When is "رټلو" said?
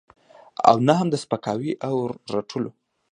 2.33-2.71